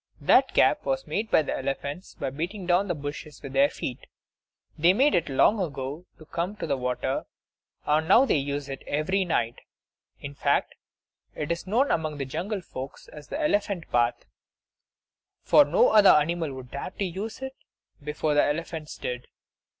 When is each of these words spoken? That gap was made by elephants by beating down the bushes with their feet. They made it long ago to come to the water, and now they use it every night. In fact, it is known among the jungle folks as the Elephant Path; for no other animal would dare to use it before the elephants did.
That 0.19 0.55
gap 0.55 0.83
was 0.83 1.05
made 1.05 1.29
by 1.29 1.45
elephants 1.47 2.15
by 2.15 2.31
beating 2.31 2.65
down 2.65 2.87
the 2.87 2.95
bushes 2.95 3.39
with 3.43 3.53
their 3.53 3.69
feet. 3.69 4.07
They 4.75 4.93
made 4.93 5.13
it 5.13 5.29
long 5.29 5.59
ago 5.61 6.07
to 6.17 6.25
come 6.25 6.55
to 6.55 6.65
the 6.65 6.75
water, 6.75 7.25
and 7.85 8.07
now 8.07 8.25
they 8.25 8.37
use 8.39 8.67
it 8.67 8.81
every 8.87 9.25
night. 9.25 9.59
In 10.19 10.33
fact, 10.33 10.73
it 11.35 11.51
is 11.51 11.67
known 11.67 11.91
among 11.91 12.17
the 12.17 12.25
jungle 12.25 12.61
folks 12.61 13.09
as 13.09 13.27
the 13.27 13.39
Elephant 13.39 13.91
Path; 13.91 14.25
for 15.43 15.65
no 15.65 15.89
other 15.89 16.09
animal 16.09 16.51
would 16.55 16.71
dare 16.71 16.89
to 16.97 17.05
use 17.05 17.39
it 17.43 17.53
before 18.03 18.33
the 18.33 18.43
elephants 18.43 18.97
did. 18.97 19.27